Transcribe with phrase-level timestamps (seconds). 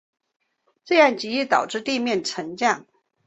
[0.83, 2.87] 这样极易导致地面沉降。